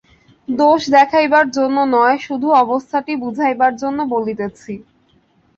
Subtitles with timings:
[0.47, 4.73] দোষ দেখাইবার জন্য নয়, শুধু অবস্থাটি বুঝাইবার জন্য বলিতেছি।